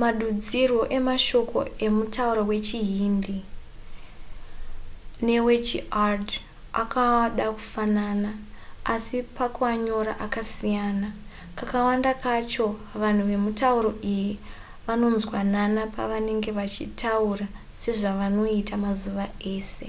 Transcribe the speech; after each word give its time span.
madudzirwo 0.00 0.82
emashoko 0.98 1.58
emutauro 1.86 2.42
wechihindi 2.50 3.38
newechiurdu 5.24 6.36
akada 6.82 7.46
kufanana 7.56 8.30
asi 8.94 9.16
pakuanyora 9.36 10.12
akasiyana 10.26 11.08
kakawanda 11.58 12.12
kacho 12.24 12.66
vanhu 13.02 13.22
vemitauro 13.30 13.90
iyi 14.14 14.32
vanonzwanana 14.86 15.82
pavanenge 15.96 16.50
vachitaura 16.58 17.46
sezvavanoita 17.80 18.74
mazuva 18.84 19.24
ese 19.54 19.88